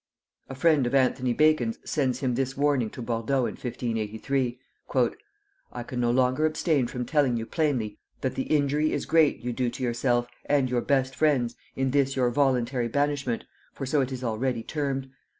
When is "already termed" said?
14.23-15.07